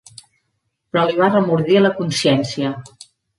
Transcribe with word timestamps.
Però 0.95 1.03
li 1.09 1.19
va 1.19 1.27
remordir 1.35 1.77
la 1.83 1.93
consciència. 2.01 2.73